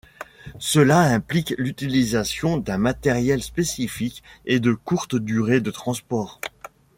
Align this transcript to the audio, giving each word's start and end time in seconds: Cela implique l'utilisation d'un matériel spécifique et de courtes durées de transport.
Cela 0.57 1.01
implique 1.01 1.53
l'utilisation 1.59 2.57
d'un 2.57 2.79
matériel 2.79 3.43
spécifique 3.43 4.23
et 4.47 4.59
de 4.59 4.73
courtes 4.73 5.13
durées 5.15 5.61
de 5.61 5.69
transport. 5.69 6.41